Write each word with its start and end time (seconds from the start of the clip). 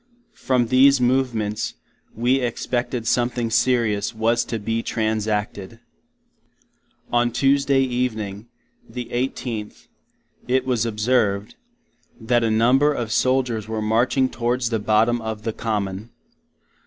From 0.33 0.65
these 0.69 0.99
movements, 0.99 1.75
we 2.15 2.39
expected 2.39 3.05
something 3.05 3.51
serious 3.51 4.15
was 4.15 4.43
[to] 4.45 4.57
be 4.57 4.81
transacted. 4.81 5.79
On 7.13 7.29
Tuesday 7.29 7.81
evening, 7.81 8.47
the 8.89 9.09
18th, 9.11 9.89
it 10.47 10.65
was 10.65 10.87
observed, 10.87 11.53
that 12.19 12.43
a 12.43 12.49
number 12.49 12.91
of 12.91 13.11
Soldiers 13.11 13.67
were 13.67 13.79
marching 13.79 14.27
towards 14.27 14.71
the 14.71 14.79
bottom 14.79 15.21
of 15.21 15.43
the 15.43 15.53
Common. 15.53 16.09